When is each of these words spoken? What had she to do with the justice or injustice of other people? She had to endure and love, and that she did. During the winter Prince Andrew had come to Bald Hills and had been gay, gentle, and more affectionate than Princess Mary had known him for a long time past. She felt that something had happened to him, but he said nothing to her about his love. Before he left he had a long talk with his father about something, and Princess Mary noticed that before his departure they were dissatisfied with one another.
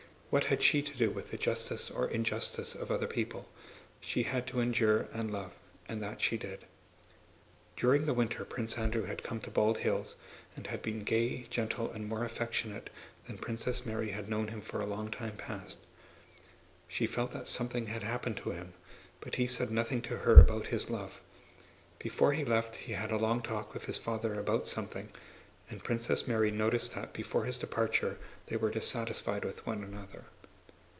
What 0.37 0.45
had 0.45 0.63
she 0.63 0.81
to 0.83 0.95
do 0.97 1.09
with 1.11 1.29
the 1.31 1.37
justice 1.37 1.91
or 1.91 2.07
injustice 2.07 2.73
of 2.73 2.89
other 2.89 3.05
people? 3.05 3.49
She 3.99 4.23
had 4.23 4.47
to 4.47 4.61
endure 4.61 5.09
and 5.11 5.29
love, 5.29 5.51
and 5.89 6.01
that 6.01 6.21
she 6.21 6.37
did. 6.37 6.63
During 7.75 8.05
the 8.05 8.13
winter 8.13 8.45
Prince 8.45 8.77
Andrew 8.77 9.03
had 9.03 9.23
come 9.23 9.41
to 9.41 9.49
Bald 9.51 9.79
Hills 9.79 10.15
and 10.55 10.67
had 10.67 10.81
been 10.81 11.03
gay, 11.03 11.43
gentle, 11.49 11.91
and 11.91 12.07
more 12.07 12.23
affectionate 12.23 12.89
than 13.27 13.39
Princess 13.39 13.85
Mary 13.85 14.11
had 14.11 14.29
known 14.29 14.47
him 14.47 14.61
for 14.61 14.79
a 14.79 14.85
long 14.85 15.11
time 15.11 15.35
past. 15.35 15.79
She 16.87 17.07
felt 17.07 17.31
that 17.33 17.49
something 17.49 17.87
had 17.87 18.03
happened 18.03 18.37
to 18.37 18.51
him, 18.51 18.71
but 19.19 19.35
he 19.35 19.47
said 19.47 19.69
nothing 19.69 20.01
to 20.03 20.19
her 20.19 20.39
about 20.39 20.67
his 20.67 20.89
love. 20.89 21.19
Before 21.99 22.31
he 22.31 22.45
left 22.45 22.77
he 22.77 22.93
had 22.93 23.11
a 23.11 23.17
long 23.17 23.41
talk 23.41 23.73
with 23.73 23.83
his 23.83 23.97
father 23.97 24.39
about 24.39 24.65
something, 24.65 25.09
and 25.69 25.85
Princess 25.85 26.27
Mary 26.27 26.51
noticed 26.51 26.93
that 26.95 27.13
before 27.13 27.45
his 27.45 27.57
departure 27.59 28.17
they 28.47 28.57
were 28.57 28.69
dissatisfied 28.71 29.45
with 29.45 29.65
one 29.65 29.81
another. 29.85 30.25